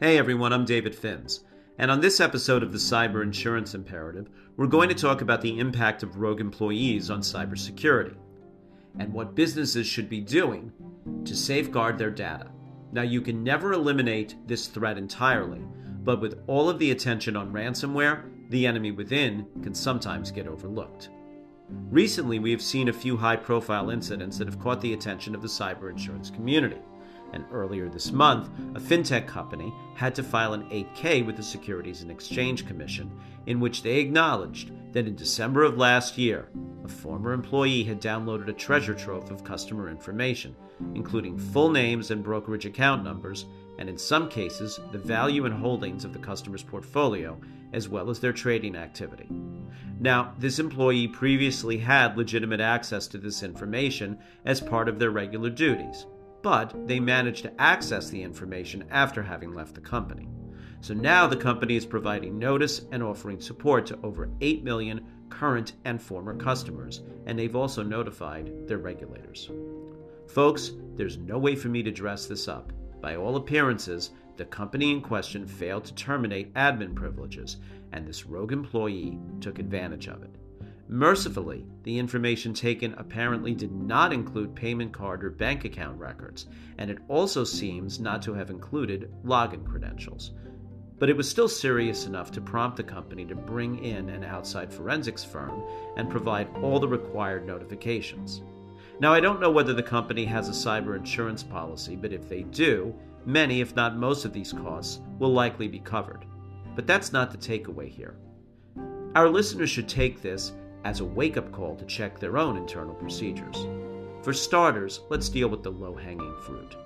[0.00, 1.40] Hey everyone, I'm David Finz.
[1.76, 5.58] And on this episode of the Cyber Insurance Imperative, we're going to talk about the
[5.58, 8.14] impact of rogue employees on cybersecurity
[9.00, 10.70] and what businesses should be doing
[11.24, 12.46] to safeguard their data.
[12.92, 15.64] Now, you can never eliminate this threat entirely,
[16.04, 21.08] but with all of the attention on ransomware, the enemy within can sometimes get overlooked.
[21.90, 25.42] Recently, we have seen a few high profile incidents that have caught the attention of
[25.42, 26.78] the cyber insurance community.
[27.32, 32.02] And earlier this month, a fintech company had to file an 8K with the Securities
[32.02, 33.10] and Exchange Commission,
[33.46, 36.48] in which they acknowledged that in December of last year,
[36.84, 40.56] a former employee had downloaded a treasure trove of customer information,
[40.94, 43.44] including full names and brokerage account numbers,
[43.78, 47.38] and in some cases, the value and holdings of the customer's portfolio,
[47.72, 49.28] as well as their trading activity.
[50.00, 55.50] Now, this employee previously had legitimate access to this information as part of their regular
[55.50, 56.06] duties
[56.42, 60.28] but they managed to access the information after having left the company.
[60.80, 65.74] So now the company is providing notice and offering support to over 8 million current
[65.84, 69.50] and former customers, and they've also notified their regulators.
[70.28, 72.72] Folks, there's no way for me to dress this up.
[73.00, 77.56] By all appearances, the company in question failed to terminate admin privileges,
[77.92, 80.34] and this rogue employee took advantage of it.
[80.90, 86.46] Mercifully, the information taken apparently did not include payment card or bank account records,
[86.78, 90.32] and it also seems not to have included login credentials.
[90.98, 94.72] But it was still serious enough to prompt the company to bring in an outside
[94.72, 95.62] forensics firm
[95.98, 98.40] and provide all the required notifications.
[98.98, 102.44] Now, I don't know whether the company has a cyber insurance policy, but if they
[102.44, 102.94] do,
[103.26, 106.24] many, if not most, of these costs will likely be covered.
[106.74, 108.16] But that's not the takeaway here.
[109.14, 110.52] Our listeners should take this
[110.84, 113.66] as a wake up call to check their own internal procedures.
[114.22, 116.76] For starters, let's deal with the low hanging fruit.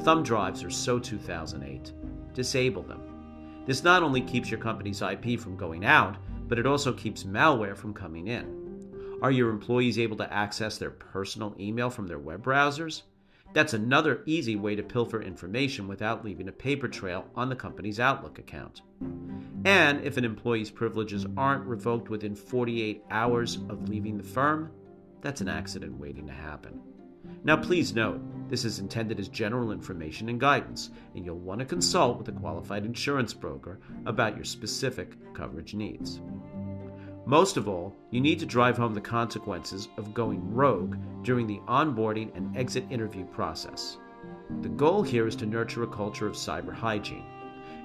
[0.00, 1.92] Thumb drives are so 2008.
[2.34, 3.62] Disable them.
[3.66, 6.16] This not only keeps your company's IP from going out,
[6.48, 9.18] but it also keeps malware from coming in.
[9.22, 13.02] Are your employees able to access their personal email from their web browsers?
[13.52, 18.00] That's another easy way to pilfer information without leaving a paper trail on the company's
[18.00, 18.82] Outlook account.
[19.64, 24.70] And if an employee's privileges aren't revoked within 48 hours of leaving the firm,
[25.20, 26.80] that's an accident waiting to happen.
[27.44, 31.66] Now, please note, this is intended as general information and guidance, and you'll want to
[31.66, 36.20] consult with a qualified insurance broker about your specific coverage needs.
[37.24, 41.60] Most of all, you need to drive home the consequences of going rogue during the
[41.68, 43.96] onboarding and exit interview process.
[44.60, 47.24] The goal here is to nurture a culture of cyber hygiene.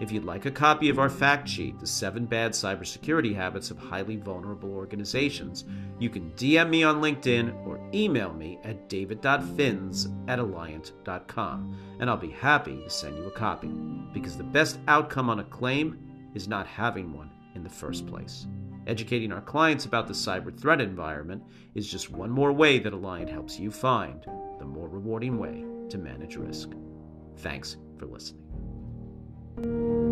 [0.00, 3.78] If you'd like a copy of our fact sheet, The Seven Bad Cybersecurity Habits of
[3.78, 5.64] Highly Vulnerable Organizations,
[5.98, 12.16] you can DM me on LinkedIn or email me at david.finz at alliant.com, and I'll
[12.16, 13.68] be happy to send you a copy,
[14.12, 15.98] because the best outcome on a claim
[16.34, 18.46] is not having one in the first place.
[18.86, 21.42] Educating our clients about the cyber threat environment
[21.74, 24.24] is just one more way that Alliant helps you find
[24.58, 26.70] the more rewarding way to manage risk.
[27.38, 30.05] Thanks for listening.